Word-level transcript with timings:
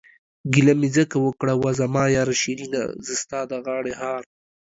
گيله 0.53 0.73
مې 0.79 0.89
ځکه 0.97 1.15
اوکړه 1.19 1.53
وا 1.57 1.71
زما 1.79 2.03
ياره 2.15 2.35
شيرينه، 2.41 2.81
زه 3.05 3.13
ستا 3.21 3.39
د 3.51 3.53
غاړې 3.65 3.93
هار... 4.01 4.21